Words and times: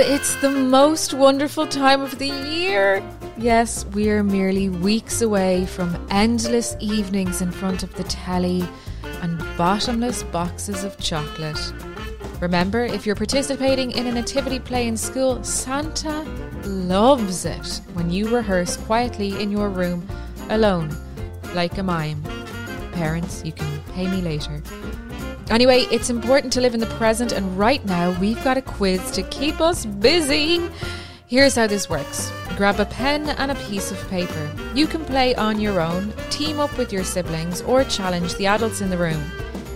it's 0.00 0.34
the 0.36 0.50
most 0.50 1.14
wonderful 1.14 1.66
time 1.66 2.00
of 2.00 2.18
the 2.18 2.28
year. 2.28 3.02
Yes, 3.36 3.84
we're 3.86 4.22
merely 4.22 4.68
weeks 4.68 5.20
away 5.20 5.66
from 5.66 6.06
endless 6.10 6.76
evenings 6.80 7.42
in 7.42 7.50
front 7.50 7.82
of 7.82 7.94
the 7.94 8.04
telly 8.04 8.64
and 9.22 9.38
bottomless 9.56 10.22
boxes 10.24 10.84
of 10.84 10.98
chocolate. 10.98 11.72
Remember, 12.40 12.84
if 12.84 13.04
you're 13.04 13.14
participating 13.14 13.90
in 13.90 14.06
a 14.06 14.12
nativity 14.12 14.58
play 14.58 14.88
in 14.88 14.96
school, 14.96 15.42
Santa 15.44 16.22
loves 16.64 17.44
it 17.44 17.80
when 17.92 18.10
you 18.10 18.34
rehearse 18.34 18.76
quietly 18.78 19.40
in 19.42 19.50
your 19.50 19.68
room, 19.68 20.06
alone, 20.48 20.90
like 21.54 21.76
a 21.78 21.82
mime. 21.82 22.22
Parents, 22.92 23.42
you 23.44 23.52
can 23.52 23.82
pay 23.92 24.08
me 24.08 24.22
later. 24.22 24.62
Anyway, 25.50 25.80
it's 25.90 26.10
important 26.10 26.52
to 26.52 26.60
live 26.60 26.74
in 26.74 26.80
the 26.80 26.86
present, 26.86 27.32
and 27.32 27.58
right 27.58 27.84
now 27.84 28.16
we've 28.20 28.42
got 28.44 28.56
a 28.56 28.62
quiz 28.62 29.10
to 29.10 29.22
keep 29.24 29.60
us 29.60 29.84
busy. 29.84 30.60
Here's 31.26 31.56
how 31.56 31.66
this 31.66 31.90
works 31.90 32.32
grab 32.56 32.78
a 32.78 32.84
pen 32.84 33.30
and 33.30 33.50
a 33.50 33.56
piece 33.66 33.90
of 33.90 34.08
paper. 34.08 34.52
You 34.76 34.86
can 34.86 35.04
play 35.04 35.34
on 35.34 35.60
your 35.60 35.80
own, 35.80 36.12
team 36.30 36.60
up 36.60 36.76
with 36.78 36.92
your 36.92 37.02
siblings, 37.02 37.62
or 37.62 37.82
challenge 37.82 38.34
the 38.36 38.46
adults 38.46 38.80
in 38.80 38.90
the 38.90 38.98
room. 38.98 39.20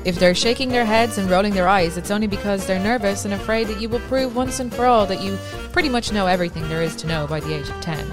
If 0.05 0.21
they're 0.21 0.34
shaking 0.34 0.69
their 0.69 0.84
heads 0.84 1.19
and 1.19 1.29
rolling 1.29 1.55
their 1.55 1.69
eyes, 1.69 1.97
it's 1.97 2.11
only 2.12 2.29
because 2.29 2.67
they're 2.67 2.79
nervous 2.79 3.25
and 3.25 3.34
afraid 3.34 3.67
that 3.67 3.81
you 3.81 3.89
will 3.89 4.01
prove 4.01 4.37
once 4.37 4.61
and 4.61 4.73
for 4.73 4.87
all 4.87 5.06
that 5.06 5.23
you 5.23 5.37
pretty 5.73 5.89
much 5.89 6.12
know 6.12 6.29
everything 6.29 6.69
there 6.69 6.83
is 6.83 6.95
to 6.97 7.09
know 7.09 7.27
by 7.27 7.41
the 7.41 7.53
age 7.53 7.69
of 7.69 7.81
10. 7.81 8.12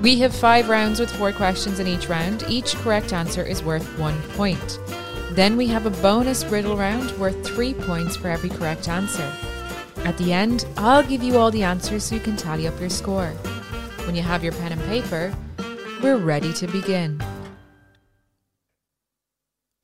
We 0.00 0.20
have 0.20 0.32
five 0.32 0.68
rounds 0.68 1.00
with 1.00 1.10
four 1.10 1.32
questions 1.32 1.80
in 1.80 1.88
each 1.88 2.08
round. 2.08 2.44
Each 2.46 2.74
correct 2.76 3.12
answer 3.12 3.42
is 3.42 3.64
worth 3.64 3.98
one 3.98 4.20
point. 4.34 4.78
Then 5.38 5.56
we 5.56 5.68
have 5.68 5.86
a 5.86 6.02
bonus 6.02 6.44
riddle 6.46 6.76
round 6.76 7.12
worth 7.12 7.46
three 7.46 7.72
points 7.72 8.16
for 8.16 8.26
every 8.26 8.48
correct 8.48 8.88
answer. 8.88 9.32
At 9.98 10.18
the 10.18 10.32
end, 10.32 10.66
I'll 10.76 11.04
give 11.04 11.22
you 11.22 11.38
all 11.38 11.52
the 11.52 11.62
answers 11.62 12.02
so 12.02 12.16
you 12.16 12.20
can 12.20 12.36
tally 12.36 12.66
up 12.66 12.80
your 12.80 12.90
score. 12.90 13.28
When 14.04 14.16
you 14.16 14.22
have 14.22 14.42
your 14.42 14.50
pen 14.54 14.72
and 14.72 14.82
paper, 14.86 15.32
we're 16.02 16.16
ready 16.16 16.52
to 16.54 16.66
begin. 16.66 17.22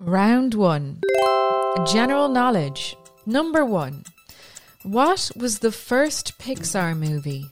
Round 0.00 0.54
1 0.54 1.00
General 1.86 2.28
Knowledge. 2.28 2.96
Number 3.24 3.64
1 3.64 4.02
What 4.82 5.30
was 5.36 5.60
the 5.60 5.70
first 5.70 6.36
Pixar 6.36 6.98
movie? 6.98 7.46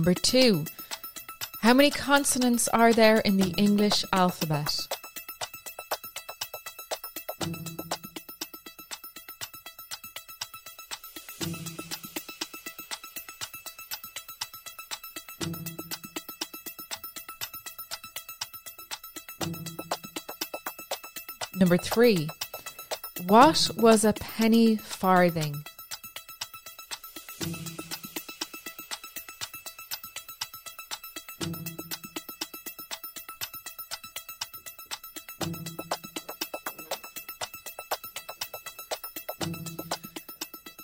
Number 0.00 0.14
two. 0.14 0.64
How 1.60 1.74
many 1.74 1.90
consonants 1.90 2.68
are 2.68 2.90
there 2.90 3.18
in 3.18 3.36
the 3.36 3.50
English 3.58 4.02
alphabet? 4.14 4.88
Number 21.56 21.76
three. 21.76 22.30
What 23.26 23.70
was 23.76 24.06
a 24.06 24.14
penny 24.14 24.76
farthing? 24.76 25.62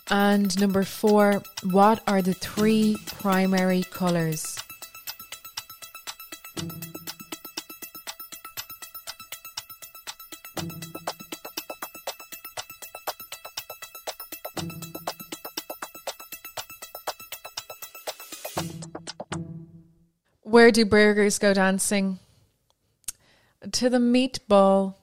And 0.09 0.59
number 0.61 0.85
four, 0.85 1.43
what 1.65 2.01
are 2.07 2.23
the 2.23 2.33
three 2.33 2.97
primary 3.07 3.83
colours? 3.83 4.57
Where 20.43 20.71
do 20.71 20.87
burgers 20.87 21.39
go 21.39 21.53
dancing? 21.53 22.19
To 23.73 23.91
the 23.91 23.99
meatball. 23.99 24.95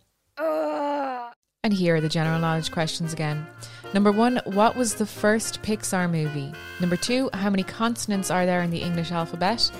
And 1.65 1.71
here 1.71 1.95
are 1.95 2.01
the 2.01 2.09
general 2.09 2.41
knowledge 2.41 2.73
questions 2.73 3.13
again. 3.13 3.47
Number 3.93 4.11
one, 4.11 4.41
what 4.43 4.75
was 4.75 4.95
the 4.95 5.05
first 5.05 5.61
Pixar 5.61 6.11
movie? 6.11 6.51
Number 6.81 6.97
two, 6.97 7.29
how 7.31 7.49
many 7.49 7.63
consonants 7.63 8.29
are 8.29 8.45
there 8.45 8.61
in 8.63 8.69
the 8.69 8.81
English 8.81 9.13
alphabet? 9.13 9.71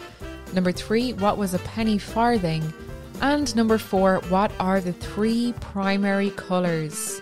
Number 0.53 0.71
three, 0.71 1.11
what 1.11 1.37
was 1.37 1.53
a 1.53 1.59
penny 1.59 1.97
farthing? 1.97 2.73
And 3.19 3.53
number 3.53 3.77
four, 3.77 4.21
what 4.29 4.53
are 4.61 4.79
the 4.79 4.93
three 4.93 5.53
primary 5.59 6.29
colours? 6.29 7.21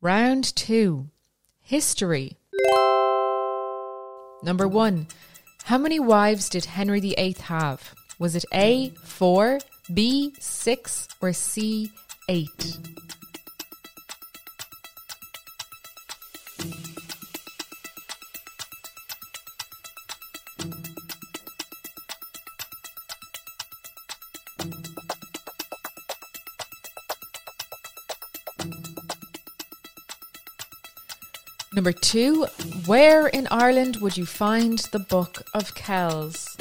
Round 0.00 0.56
two, 0.56 1.10
history. 1.60 2.38
Number 4.42 4.66
one, 4.66 5.08
how 5.64 5.76
many 5.76 6.00
wives 6.00 6.48
did 6.48 6.64
Henry 6.64 7.00
VIII 7.00 7.36
have? 7.42 7.94
Was 8.18 8.34
it 8.34 8.46
A, 8.54 8.94
4, 9.04 9.58
B, 9.92 10.32
6, 10.38 11.08
or 11.20 11.32
C, 11.32 11.90
8? 12.32 12.78
Number 31.74 31.92
two, 31.92 32.44
where 32.86 33.26
in 33.26 33.46
Ireland 33.50 33.96
would 33.96 34.16
you 34.16 34.24
find 34.24 34.78
the 34.78 34.98
Book 34.98 35.42
of 35.52 35.74
Kells? 35.74 36.56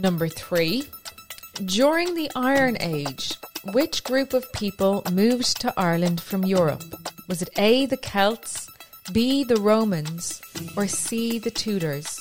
Number 0.00 0.28
three, 0.28 0.84
during 1.64 2.14
the 2.14 2.30
Iron 2.36 2.76
Age, 2.80 3.34
which 3.72 4.04
group 4.04 4.32
of 4.32 4.52
people 4.52 5.02
moved 5.10 5.60
to 5.60 5.74
Ireland 5.76 6.20
from 6.20 6.44
Europe? 6.44 6.84
Was 7.26 7.42
it 7.42 7.50
A, 7.56 7.84
the 7.86 7.96
Celts, 7.96 8.70
B, 9.12 9.42
the 9.42 9.56
Romans, 9.56 10.40
or 10.76 10.86
C, 10.86 11.40
the 11.40 11.50
Tudors? 11.50 12.17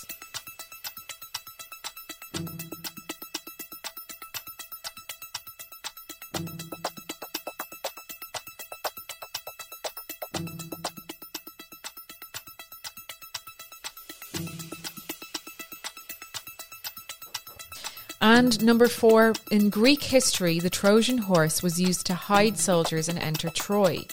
And 18.19 18.63
number 18.63 18.87
four, 18.87 19.33
in 19.51 19.69
Greek 19.69 20.03
history, 20.03 20.59
the 20.59 20.69
Trojan 20.69 21.19
horse 21.19 21.61
was 21.61 21.79
used 21.79 22.05
to 22.07 22.15
hide 22.15 22.57
soldiers 22.57 23.07
and 23.07 23.19
enter 23.19 23.49
Troy. 23.49 24.05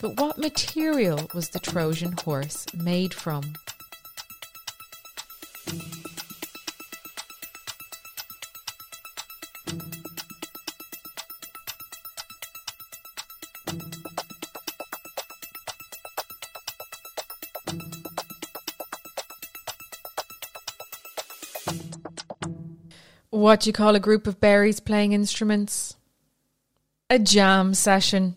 But 0.00 0.20
what 0.20 0.38
material 0.38 1.28
was 1.34 1.50
the 1.50 1.58
Trojan 1.58 2.12
horse 2.12 2.66
made 2.74 3.12
from? 3.12 3.54
What 23.40 23.60
do 23.60 23.70
you 23.70 23.72
call 23.72 23.94
a 23.94 24.00
group 24.00 24.26
of 24.26 24.38
berries 24.38 24.80
playing 24.80 25.14
instruments? 25.14 25.96
A 27.08 27.18
jam 27.18 27.72
session. 27.72 28.36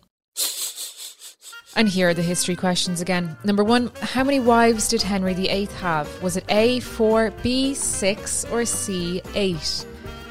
And 1.76 1.90
here 1.90 2.08
are 2.08 2.14
the 2.14 2.22
history 2.22 2.56
questions 2.56 3.02
again. 3.02 3.36
Number 3.44 3.62
one, 3.62 3.90
how 4.00 4.24
many 4.24 4.40
wives 4.40 4.88
did 4.88 5.02
Henry 5.02 5.34
VIII 5.34 5.66
have? 5.82 6.22
Was 6.22 6.38
it 6.38 6.46
A, 6.48 6.80
4, 6.80 7.34
B, 7.42 7.74
6, 7.74 8.46
or 8.46 8.64
C, 8.64 9.20
8? 9.34 9.86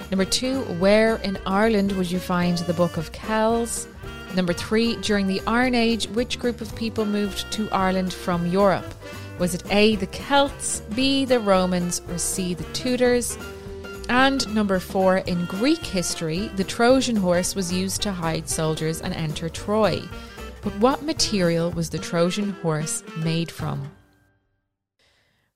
Number 0.09 0.25
two, 0.25 0.61
where 0.79 1.17
in 1.17 1.37
Ireland 1.45 1.91
would 1.91 2.09
you 2.09 2.17
find 2.17 2.57
the 2.57 2.73
Book 2.73 2.97
of 2.97 3.11
Kells? 3.11 3.87
Number 4.33 4.53
three, 4.53 4.95
during 5.01 5.27
the 5.27 5.43
Iron 5.45 5.75
Age, 5.75 6.07
which 6.07 6.39
group 6.39 6.61
of 6.61 6.75
people 6.75 7.05
moved 7.05 7.51
to 7.51 7.69
Ireland 7.69 8.11
from 8.11 8.47
Europe? 8.47 8.91
Was 9.37 9.53
it 9.53 9.63
A, 9.69 9.97
the 9.97 10.07
Celts, 10.07 10.81
B, 10.95 11.25
the 11.25 11.39
Romans, 11.39 12.01
or 12.09 12.17
C, 12.17 12.55
the 12.55 12.63
Tudors? 12.73 13.37
And 14.09 14.53
number 14.53 14.79
four, 14.79 15.17
in 15.17 15.45
Greek 15.45 15.85
history, 15.85 16.49
the 16.55 16.63
Trojan 16.63 17.15
horse 17.15 17.55
was 17.55 17.73
used 17.73 18.01
to 18.01 18.11
hide 18.11 18.49
soldiers 18.49 19.01
and 19.01 19.13
enter 19.13 19.49
Troy. 19.49 20.01
But 20.61 20.75
what 20.77 21.03
material 21.03 21.71
was 21.71 21.89
the 21.89 21.99
Trojan 21.99 22.51
horse 22.61 23.03
made 23.17 23.51
from? 23.51 23.91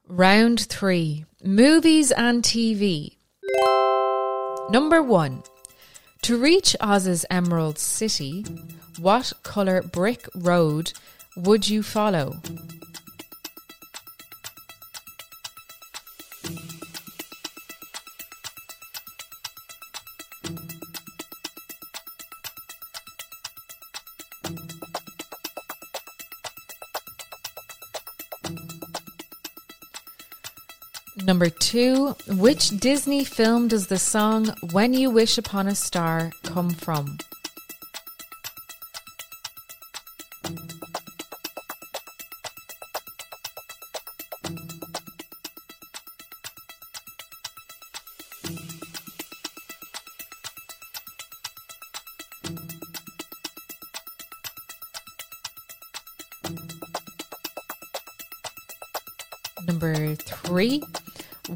Round 0.07 0.59
three 0.61 1.25
Movies 1.43 2.11
and 2.11 2.43
TV. 2.43 3.17
Number 4.69 5.01
one. 5.01 5.43
To 6.23 6.37
reach 6.37 6.75
Oz's 6.81 7.25
Emerald 7.29 7.77
City, 7.77 8.43
what 8.99 9.31
colour 9.43 9.81
brick 9.81 10.27
road 10.35 10.91
would 11.37 11.69
you 11.69 11.83
follow? 11.83 12.41
Number 31.25 31.49
two, 31.49 32.15
which 32.27 32.69
Disney 32.69 33.23
film 33.23 33.67
does 33.67 33.87
the 33.87 33.97
song 33.97 34.47
When 34.71 34.93
You 34.93 35.09
Wish 35.09 35.37
Upon 35.37 35.67
a 35.67 35.75
Star 35.75 36.31
come 36.43 36.69
from? 36.69 37.17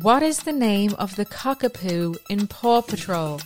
What 0.01 0.24
is 0.24 0.39
the 0.39 0.51
name 0.51 0.95
of 0.98 1.15
the 1.15 1.25
cockapoo 1.25 2.18
in 2.27 2.48
Paw 2.48 2.81
Patrol? 2.81 3.39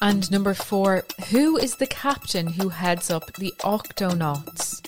And 0.00 0.28
number 0.32 0.52
four, 0.52 1.04
who 1.32 1.56
is 1.56 1.76
the 1.76 1.86
captain 1.86 2.46
who 2.46 2.68
heads 2.68 3.10
up 3.10 3.32
the 3.36 3.54
Octonauts? 3.60 4.86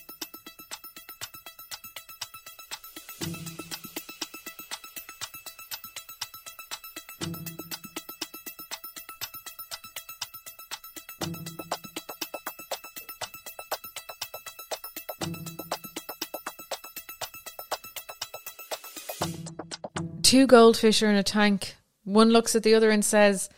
Two 20.23 20.46
goldfish 20.46 21.02
are 21.02 21.08
in 21.08 21.17
a 21.17 21.23
tank. 21.23 21.76
One 22.05 22.29
looks 22.29 22.55
at 22.55 22.62
the 22.62 22.75
other 22.75 22.91
and 22.91 23.02
says, 23.02 23.49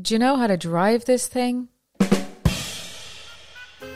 Do 0.00 0.14
you 0.14 0.18
know 0.18 0.36
how 0.36 0.46
to 0.46 0.56
drive 0.56 1.04
this 1.04 1.26
thing? 1.28 1.68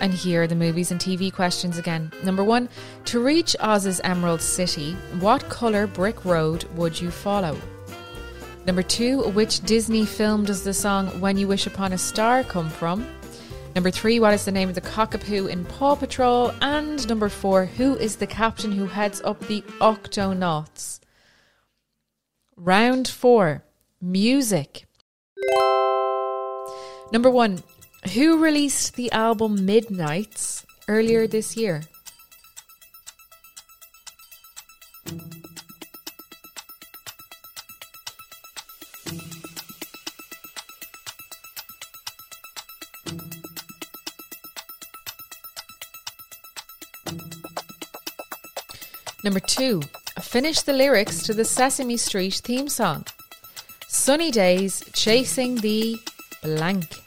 And 0.00 0.15
here 0.15 0.43
are 0.43 0.47
the 0.47 0.55
movies 0.55 0.91
and 0.91 1.00
TV 1.00 1.33
questions 1.33 1.79
again. 1.79 2.12
Number 2.23 2.45
one, 2.45 2.69
to 3.06 3.23
reach 3.23 3.56
Oz's 3.61 4.00
Emerald 4.05 4.41
City, 4.41 4.93
what 5.19 5.49
colour 5.49 5.87
brick 5.87 6.25
road 6.25 6.65
would 6.77 7.00
you 7.00 7.11
follow? 7.11 7.56
Number 8.65 8.83
two, 8.83 9.23
which 9.31 9.61
Disney 9.61 10.05
film 10.05 10.45
does 10.45 10.62
the 10.62 10.75
song 10.75 11.09
When 11.21 11.37
You 11.37 11.49
Wish 11.49 11.67
Upon 11.67 11.93
a 11.93 11.99
Star 11.99 12.45
come 12.45 12.69
from? 12.69 13.06
Number 13.75 13.91
three, 13.91 14.21
what 14.21 14.35
is 14.35 14.45
the 14.45 14.53
name 14.53 14.69
of 14.69 14.75
the 14.75 14.81
cockapoo 14.81 15.49
in 15.49 15.65
Paw 15.65 15.95
Patrol? 15.95 16.53
And 16.61 17.06
number 17.09 17.29
four, 17.29 17.65
who 17.65 17.97
is 17.97 18.17
the 18.17 18.27
captain 18.27 18.73
who 18.73 18.87
heads 18.87 19.21
up 19.25 19.41
the 19.41 19.62
Octonauts? 19.81 21.01
Round 22.56 23.06
four, 23.06 23.65
music. 24.01 24.87
Number 27.12 27.31
one, 27.31 27.62
who 28.15 28.43
released 28.43 28.97
the 28.97 29.11
album 29.12 29.65
Midnights 29.65 30.65
earlier 30.89 31.27
this 31.27 31.56
year? 31.56 31.83
Number 49.25 49.41
two, 49.41 49.82
finish 50.20 50.63
the 50.63 50.72
lyrics 50.72 51.22
to 51.25 51.34
the 51.34 51.44
Sesame 51.44 51.96
Street 51.96 52.41
theme 52.43 52.69
song. 52.69 53.05
Sunny 53.87 54.31
days 54.31 54.82
chasing 54.94 55.56
the 55.56 55.99
blank. 56.43 56.97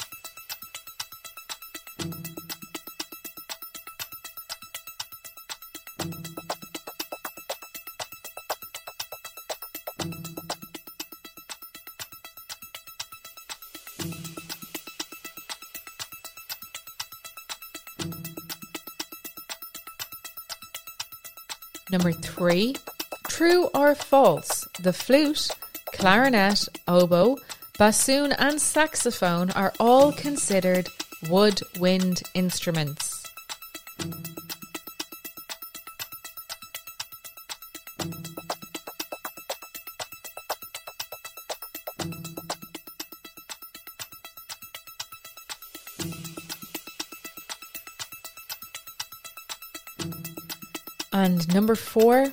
Number 21.92 22.14
three, 22.14 22.76
true 23.28 23.70
or 23.76 23.96
false? 23.96 24.66
The 24.80 24.94
flute, 24.94 25.50
clarinet, 25.88 26.70
oboe, 26.88 27.36
bassoon, 27.78 28.32
and 28.32 28.62
saxophone 28.62 29.52
are 29.52 29.74
all 29.78 30.14
considered 30.14 30.88
woodwind 31.30 32.24
instruments. 32.34 33.11
Number 51.54 51.76
four, 51.76 52.28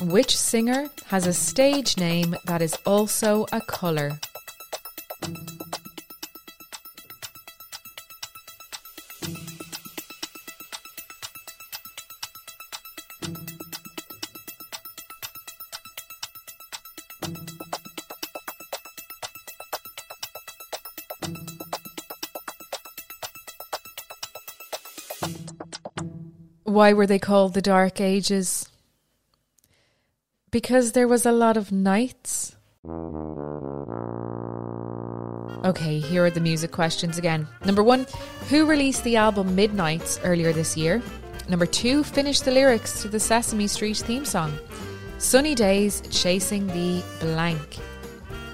which 0.00 0.36
singer 0.36 0.90
has 1.06 1.26
a 1.26 1.32
stage 1.32 1.96
name 1.96 2.36
that 2.44 2.62
is 2.62 2.76
also 2.84 3.46
a 3.52 3.60
colour? 3.60 4.18
Why 26.74 26.92
were 26.92 27.06
they 27.06 27.20
called 27.20 27.54
the 27.54 27.62
Dark 27.62 28.00
Ages? 28.00 28.68
Because 30.50 30.90
there 30.90 31.06
was 31.06 31.24
a 31.24 31.30
lot 31.30 31.56
of 31.56 31.70
nights 31.70 32.56
Okay, 35.64 36.00
here 36.00 36.24
are 36.24 36.30
the 36.30 36.40
music 36.40 36.72
questions 36.72 37.16
again. 37.16 37.46
Number 37.64 37.84
one, 37.84 38.06
who 38.50 38.66
released 38.66 39.04
the 39.04 39.14
album 39.14 39.54
Midnights 39.54 40.18
earlier 40.24 40.52
this 40.52 40.76
year? 40.76 41.00
Number 41.48 41.64
two, 41.64 42.02
finish 42.02 42.40
the 42.40 42.50
lyrics 42.50 43.02
to 43.02 43.08
the 43.08 43.20
Sesame 43.20 43.68
Street 43.68 43.98
theme 43.98 44.24
song. 44.24 44.52
Sunny 45.18 45.54
Days 45.54 46.02
Chasing 46.10 46.66
the 46.66 47.04
Blank. 47.20 47.78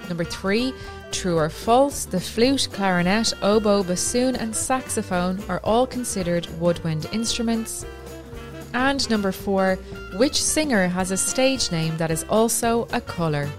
Number 0.07 0.23
three, 0.23 0.73
true 1.11 1.37
or 1.39 1.49
false, 1.49 2.05
the 2.05 2.19
flute, 2.21 2.69
clarinet, 2.71 3.33
oboe, 3.41 3.81
bassoon, 3.83 4.35
and 4.35 4.55
saxophone 4.55 5.43
are 5.49 5.59
all 5.63 5.87
considered 5.87 6.47
woodwind 6.59 7.07
instruments. 7.11 7.83
And 8.73 9.09
number 9.09 9.31
four, 9.31 9.75
which 10.15 10.41
singer 10.41 10.87
has 10.87 11.11
a 11.11 11.17
stage 11.17 11.71
name 11.71 11.97
that 11.97 12.11
is 12.11 12.25
also 12.29 12.87
a 12.93 13.01
colour? 13.01 13.49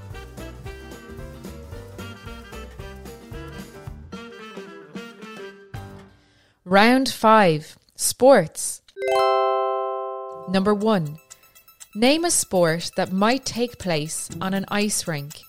Round 6.64 7.08
5 7.08 7.76
Sports. 7.96 8.80
Number 10.48 10.72
1. 10.72 11.18
Name 11.94 12.24
a 12.24 12.30
sport 12.30 12.90
that 12.96 13.12
might 13.12 13.44
take 13.44 13.78
place 13.78 14.30
on 14.40 14.54
an 14.54 14.64
ice 14.68 15.06
rink. 15.06 15.42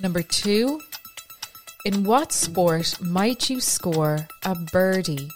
Number 0.00 0.22
two, 0.22 0.80
in 1.84 2.04
what 2.04 2.32
sport 2.32 3.00
might 3.00 3.48
you 3.48 3.60
score 3.60 4.26
a 4.44 4.54
birdie? 4.54 5.30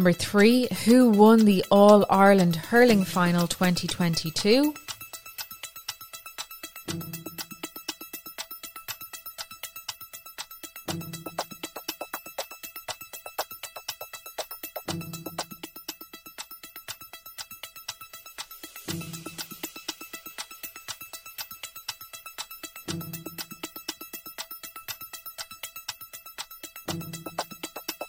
Number 0.00 0.14
three, 0.14 0.66
who 0.86 1.10
won 1.10 1.44
the 1.44 1.62
All 1.70 2.06
Ireland 2.08 2.56
Hurling 2.56 3.04
Final 3.04 3.46
2022? 3.46 4.72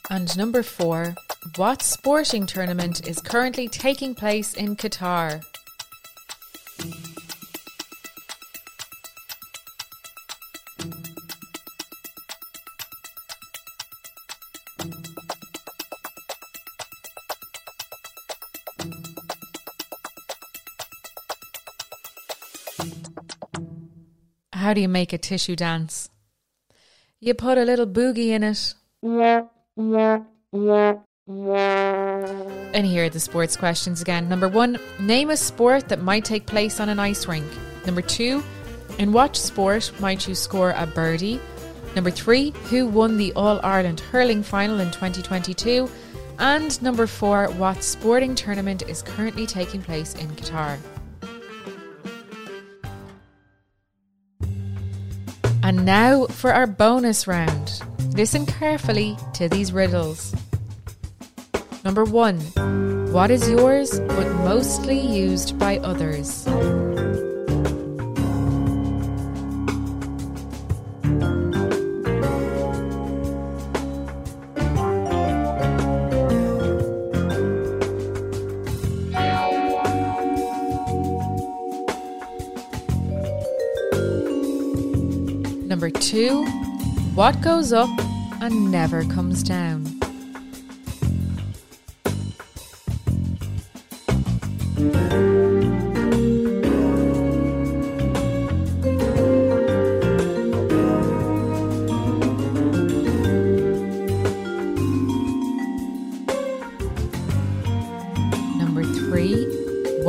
And 0.09 0.37
number 0.37 0.63
four, 0.63 1.15
what 1.55 1.81
sporting 1.81 2.45
tournament 2.45 3.07
is 3.07 3.19
currently 3.19 3.67
taking 3.67 4.13
place 4.13 4.53
in 4.53 4.75
Qatar? 4.75 5.43
How 24.53 24.73
do 24.75 24.81
you 24.81 24.87
make 24.87 25.11
a 25.11 25.17
tissue 25.17 25.55
dance? 25.55 26.09
You 27.19 27.33
put 27.33 27.57
a 27.57 27.63
little 27.63 27.87
boogie 27.87 28.29
in 28.29 28.43
it. 28.43 28.75
And 32.73 32.85
here 32.85 33.05
are 33.05 33.09
the 33.09 33.19
sports 33.19 33.55
questions 33.55 34.01
again. 34.01 34.27
Number 34.27 34.47
one, 34.47 34.79
name 34.99 35.29
a 35.29 35.37
sport 35.37 35.89
that 35.89 36.01
might 36.01 36.25
take 36.25 36.45
place 36.45 36.79
on 36.79 36.89
an 36.89 36.99
ice 36.99 37.27
rink. 37.27 37.45
Number 37.85 38.01
two, 38.01 38.43
in 38.97 39.11
what 39.11 39.35
sport 39.35 39.91
might 39.99 40.27
you 40.27 40.35
score 40.35 40.73
a 40.75 40.85
birdie? 40.85 41.39
Number 41.95 42.11
three, 42.11 42.51
who 42.69 42.87
won 42.87 43.17
the 43.17 43.33
All 43.33 43.59
Ireland 43.63 43.99
hurling 43.99 44.43
final 44.43 44.79
in 44.79 44.91
2022? 44.91 45.89
And 46.39 46.81
number 46.81 47.07
four, 47.07 47.47
what 47.51 47.83
sporting 47.83 48.35
tournament 48.35 48.83
is 48.87 49.01
currently 49.01 49.45
taking 49.45 49.81
place 49.81 50.15
in 50.15 50.29
Qatar? 50.31 50.77
And 55.63 55.85
now 55.85 56.25
for 56.27 56.51
our 56.51 56.67
bonus 56.67 57.27
round. 57.27 57.81
Listen 58.15 58.45
carefully 58.45 59.17
to 59.33 59.47
these 59.47 59.71
riddles. 59.71 60.33
Number 61.83 62.05
one, 62.05 62.39
what 63.11 63.31
is 63.31 63.49
yours 63.49 63.99
but 63.99 64.27
mostly 64.45 64.99
used 64.99 65.57
by 65.57 65.79
others? 65.79 66.45
Number 85.65 85.89
two, 85.89 86.45
what 87.15 87.41
goes 87.41 87.73
up 87.73 87.89
and 88.39 88.69
never 88.71 89.03
comes 89.05 89.41
down? 89.41 89.90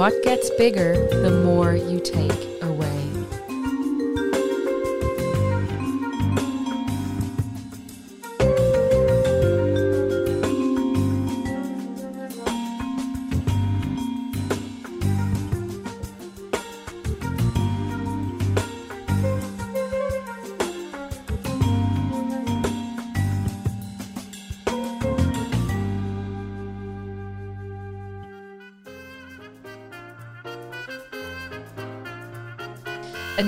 What 0.02 0.20
gets 0.24 0.50
bigger 0.58 0.94
the 1.22 1.30
more 1.30 1.76
you 1.76 2.00
take 2.00 2.51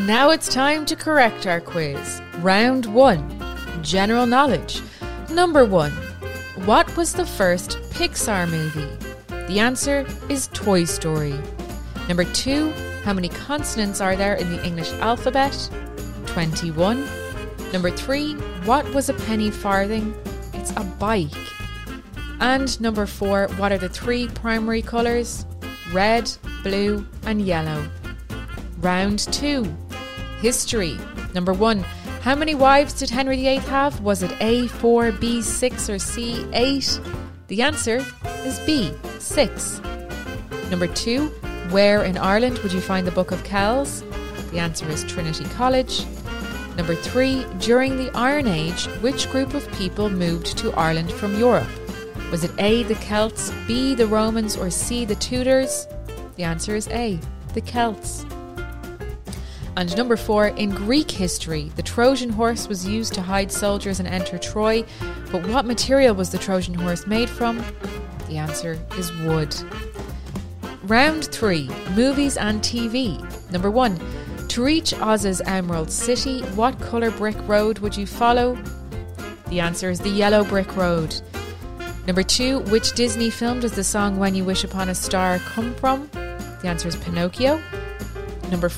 now 0.06 0.30
it's 0.30 0.48
time 0.52 0.84
to 0.84 0.94
correct 0.94 1.46
our 1.46 1.60
quiz. 1.60 2.20
Round 2.40 2.84
one 2.86 3.24
General 3.82 4.26
knowledge. 4.26 4.82
Number 5.30 5.64
one 5.64 5.92
What 6.66 6.94
was 6.94 7.14
the 7.14 7.24
first 7.24 7.78
Pixar 7.90 8.50
movie? 8.50 8.98
The 9.46 9.60
answer 9.60 10.06
is 10.28 10.48
Toy 10.52 10.84
Story. 10.84 11.38
Number 12.06 12.24
two 12.24 12.70
How 13.04 13.14
many 13.14 13.30
consonants 13.30 14.02
are 14.02 14.14
there 14.14 14.34
in 14.34 14.50
the 14.50 14.62
English 14.66 14.92
alphabet? 14.94 15.70
21. 16.26 17.08
Number 17.72 17.90
three 17.90 18.34
What 18.66 18.86
was 18.92 19.08
a 19.08 19.14
penny 19.14 19.50
farthing? 19.50 20.14
It's 20.52 20.72
a 20.72 20.84
bike. 20.98 21.32
And 22.40 22.78
number 22.78 23.06
four 23.06 23.48
What 23.56 23.72
are 23.72 23.78
the 23.78 23.88
three 23.88 24.28
primary 24.28 24.82
colours? 24.82 25.46
Red, 25.92 26.30
blue, 26.62 27.06
and 27.24 27.40
yellow. 27.40 27.88
Round 28.80 29.20
2 29.32 29.64
History. 30.44 30.98
Number 31.32 31.54
one, 31.54 31.78
how 32.20 32.34
many 32.34 32.54
wives 32.54 32.92
did 32.92 33.08
Henry 33.08 33.36
VIII 33.36 33.56
have? 33.60 34.02
Was 34.02 34.22
it 34.22 34.30
A, 34.42 34.66
4, 34.66 35.12
B, 35.12 35.40
6, 35.40 35.88
or 35.88 35.98
C, 35.98 36.44
8? 36.52 37.00
The 37.46 37.62
answer 37.62 38.04
is 38.44 38.60
B, 38.66 38.92
6. 39.18 39.80
Number 40.68 40.86
two, 40.86 41.28
where 41.70 42.04
in 42.04 42.18
Ireland 42.18 42.58
would 42.58 42.74
you 42.74 42.82
find 42.82 43.06
the 43.06 43.10
Book 43.12 43.32
of 43.32 43.42
Kells? 43.42 44.04
The 44.50 44.58
answer 44.58 44.86
is 44.90 45.02
Trinity 45.04 45.44
College. 45.44 46.04
Number 46.76 46.94
three, 46.94 47.46
during 47.58 47.96
the 47.96 48.10
Iron 48.14 48.46
Age, 48.46 48.84
which 49.00 49.30
group 49.30 49.54
of 49.54 49.66
people 49.72 50.10
moved 50.10 50.58
to 50.58 50.74
Ireland 50.74 51.10
from 51.10 51.38
Europe? 51.38 51.70
Was 52.30 52.44
it 52.44 52.52
A, 52.58 52.82
the 52.82 52.96
Celts, 52.96 53.50
B, 53.66 53.94
the 53.94 54.06
Romans, 54.06 54.58
or 54.58 54.68
C, 54.68 55.06
the 55.06 55.14
Tudors? 55.14 55.88
The 56.36 56.44
answer 56.44 56.76
is 56.76 56.86
A, 56.88 57.18
the 57.54 57.62
Celts. 57.62 58.26
And 59.76 59.96
number 59.96 60.16
four, 60.16 60.48
in 60.48 60.70
Greek 60.70 61.10
history, 61.10 61.72
the 61.74 61.82
Trojan 61.82 62.30
horse 62.30 62.68
was 62.68 62.86
used 62.86 63.12
to 63.14 63.22
hide 63.22 63.50
soldiers 63.50 63.98
and 63.98 64.08
enter 64.08 64.38
Troy. 64.38 64.84
But 65.32 65.46
what 65.48 65.66
material 65.66 66.14
was 66.14 66.30
the 66.30 66.38
Trojan 66.38 66.74
horse 66.74 67.06
made 67.06 67.28
from? 67.28 67.64
The 68.28 68.38
answer 68.38 68.78
is 68.96 69.12
wood. 69.22 69.54
Round 70.84 71.24
three, 71.26 71.68
movies 71.96 72.36
and 72.36 72.60
TV. 72.60 73.18
Number 73.50 73.70
one, 73.70 73.98
to 74.48 74.62
reach 74.62 74.94
Oz's 74.94 75.40
Emerald 75.40 75.90
City, 75.90 76.42
what 76.54 76.78
colour 76.78 77.10
brick 77.10 77.36
road 77.48 77.80
would 77.80 77.96
you 77.96 78.06
follow? 78.06 78.56
The 79.48 79.58
answer 79.58 79.90
is 79.90 79.98
the 79.98 80.10
yellow 80.10 80.44
brick 80.44 80.76
road. 80.76 81.20
Number 82.06 82.22
two, 82.22 82.60
which 82.70 82.92
Disney 82.92 83.30
film 83.30 83.60
does 83.60 83.72
the 83.72 83.82
song 83.82 84.18
When 84.18 84.34
You 84.34 84.44
Wish 84.44 84.62
Upon 84.62 84.90
a 84.90 84.94
Star 84.94 85.38
come 85.40 85.74
from? 85.74 86.08
The 86.12 86.68
answer 86.68 86.86
is 86.86 86.96
Pinocchio. 86.96 87.60
Number 88.50 88.68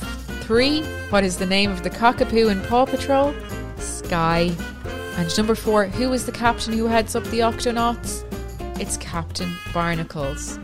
three, 0.47 0.85
what 1.11 1.25
is 1.25 1.39
the 1.39 1.47
name 1.47 1.73
of 1.73 1.83
the 1.83 1.91
cockapoo 1.91 2.53
in 2.53 2.63
Paw 2.63 2.85
Patrol? 2.85 3.35
Skye. 3.79 4.55
And 5.17 5.37
number 5.37 5.57
four, 5.57 5.87
who 5.87 6.13
is 6.13 6.25
the 6.25 6.31
captain 6.31 6.73
who 6.73 6.87
heads 6.87 7.17
up 7.17 7.25
the 7.25 7.41
Octonauts? 7.41 8.23
It's 8.81 8.97
Captain 8.99 9.53
Barnacles. 9.75 10.61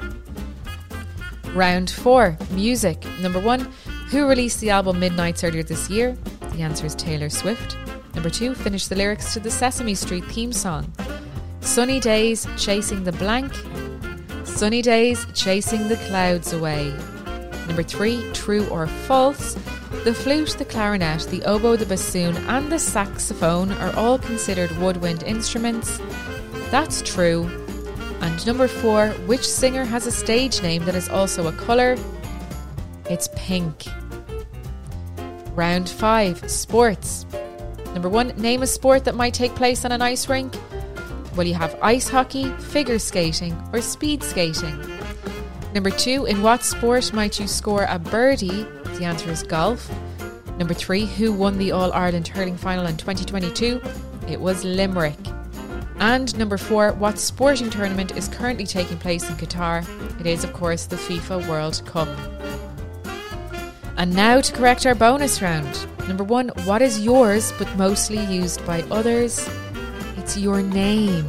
Round 1.53 1.91
four, 1.91 2.39
music. 2.53 3.05
Number 3.21 3.41
one, 3.41 3.73
who 4.11 4.29
released 4.29 4.61
the 4.61 4.71
album 4.71 5.01
Midnights 5.01 5.43
earlier 5.43 5.65
this 5.65 5.91
year? 5.91 6.17
The 6.53 6.63
answer 6.63 6.87
is 6.87 6.95
Taylor 6.95 7.29
Swift. 7.29 7.77
Number 8.15 8.31
two, 8.31 8.55
finish 8.55 8.87
the 8.87 8.95
lyrics 8.95 9.33
to 9.33 9.41
the 9.41 9.51
Sesame 9.51 9.97
Street 9.97 10.25
theme 10.27 10.53
song. 10.53 10.93
Sunny 11.61 11.99
days 11.99 12.47
chasing 12.57 13.03
the 13.03 13.13
blank. 13.13 13.53
Sunny 14.45 14.81
days 14.81 15.27
chasing 15.35 15.89
the 15.89 15.97
clouds 16.07 16.53
away. 16.53 16.95
Number 17.67 17.83
three, 17.83 18.25
true 18.33 18.69
or 18.69 18.87
false. 18.87 19.57
The 20.05 20.13
flute, 20.13 20.57
the 20.59 20.65
clarinet, 20.65 21.29
the 21.31 21.45
oboe, 21.45 21.77
the 21.77 21.87
bassoon, 21.87 22.37
and 22.49 22.73
the 22.73 22.79
saxophone 22.81 23.71
are 23.73 23.95
all 23.95 24.19
considered 24.19 24.71
woodwind 24.79 25.23
instruments. 25.23 26.01
That's 26.73 27.03
true. 27.03 27.49
And 28.21 28.47
number 28.47 28.67
four, 28.67 29.11
which 29.27 29.49
singer 29.49 29.85
has 29.85 30.07
a 30.07 30.11
stage 30.11 30.61
name 30.61 30.85
that 30.87 30.97
is 30.97 31.09
also 31.09 31.47
a 31.47 31.53
colour? 31.53 31.97
It's 33.09 33.29
pink. 33.37 33.85
Round 35.55 35.89
5 35.89 36.51
Sports. 36.51 37.27
Number 37.93 38.09
1 38.09 38.29
Name 38.39 38.63
a 38.63 38.67
sport 38.67 39.05
that 39.05 39.15
might 39.15 39.35
take 39.35 39.55
place 39.55 39.85
on 39.85 39.93
an 39.93 40.03
ice 40.03 40.29
rink. 40.29 40.55
Well, 41.37 41.47
you 41.47 41.55
have 41.55 41.79
ice 41.81 42.09
hockey, 42.09 42.51
figure 42.55 42.99
skating, 42.99 43.57
or 43.73 43.81
speed 43.81 44.23
skating. 44.23 44.81
Number 45.75 45.91
2 45.91 46.27
In 46.27 46.43
what 46.43 46.65
sport 46.65 47.13
might 47.13 47.39
you 47.39 47.47
score 47.47 47.87
a 47.89 47.99
birdie? 47.99 48.67
The 48.99 49.05
answer 49.05 49.31
is 49.31 49.43
golf. 49.43 49.91
Number 50.59 50.75
3 50.75 51.07
Who 51.07 51.33
won 51.33 51.59
the 51.59 51.73
All 51.73 51.93
Ireland 51.93 52.29
hurling 52.29 52.57
final 52.57 52.87
in 52.87 52.97
2022? 52.97 53.81
It 54.29 54.41
was 54.41 54.65
Limerick. 54.65 55.19
And 55.99 56.37
number 56.39 56.59
4 56.59 56.93
What 56.93 57.19
sporting 57.19 57.71
tournament 57.71 58.17
is 58.17 58.29
currently 58.29 58.67
taking 58.67 58.99
place 58.99 59.29
in 59.29 59.37
Qatar? 59.37 59.87
It 60.21 60.27
is, 60.27 60.45
of 60.45 60.53
course, 60.53 60.87
the 60.87 60.97
FIFA 60.97 61.49
World 61.49 61.83
Cup. 61.87 62.09
And 63.97 64.15
now 64.15 64.41
to 64.41 64.53
correct 64.53 64.87
our 64.87 64.95
bonus 64.95 65.43
round. 65.43 65.87
Number 66.09 66.25
one, 66.25 66.49
what 66.65 66.83
is 66.83 67.05
yours 67.05 67.53
but 67.59 67.75
mostly 67.77 68.25
used 68.27 68.65
by 68.67 68.83
others? 68.91 69.49
It's 70.17 70.37
your 70.37 70.63
name. 70.63 71.27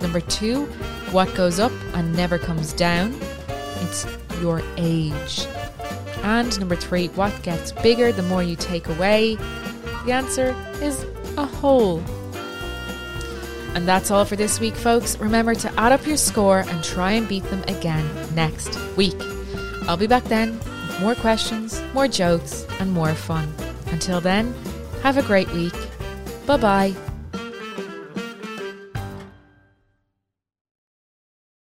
Number 0.00 0.20
two, 0.20 0.64
what 1.12 1.34
goes 1.34 1.58
up 1.58 1.72
and 1.94 2.14
never 2.14 2.38
comes 2.38 2.72
down? 2.72 3.18
It's 3.80 4.06
your 4.40 4.62
age. 4.76 5.46
And 6.22 6.58
number 6.58 6.76
three, 6.76 7.08
what 7.08 7.42
gets 7.42 7.72
bigger 7.72 8.12
the 8.12 8.22
more 8.22 8.42
you 8.42 8.56
take 8.56 8.88
away? 8.88 9.36
The 10.04 10.12
answer 10.12 10.54
is 10.82 11.04
a 11.36 11.44
hole. 11.44 12.02
And 13.74 13.86
that's 13.86 14.10
all 14.10 14.24
for 14.24 14.36
this 14.36 14.58
week, 14.60 14.74
folks. 14.74 15.18
Remember 15.18 15.54
to 15.54 15.72
add 15.78 15.92
up 15.92 16.06
your 16.06 16.16
score 16.16 16.60
and 16.60 16.82
try 16.82 17.12
and 17.12 17.28
beat 17.28 17.44
them 17.44 17.62
again 17.68 18.08
next 18.34 18.78
week. 18.96 19.20
I'll 19.82 19.96
be 19.96 20.06
back 20.06 20.24
then 20.24 20.58
with 20.58 21.00
more 21.00 21.14
questions, 21.14 21.80
more 21.94 22.08
jokes, 22.08 22.66
and 22.80 22.92
more 22.92 23.14
fun. 23.14 23.52
Until 23.86 24.20
then, 24.20 24.54
have 25.02 25.16
a 25.16 25.22
great 25.22 25.50
week. 25.52 25.74
Bye 26.46 26.56
bye. 26.56 27.07